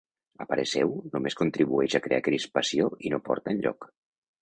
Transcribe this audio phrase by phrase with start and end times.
[0.45, 3.93] A parer seu, només contribueix a ‘crear crispació i no porta enlloc’.